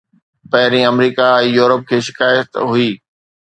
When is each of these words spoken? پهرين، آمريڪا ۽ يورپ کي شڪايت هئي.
پهرين، 0.53 0.85
آمريڪا 0.91 1.27
۽ 1.49 1.53
يورپ 1.59 1.81
کي 1.93 1.97
شڪايت 2.09 2.49
هئي. 2.73 2.91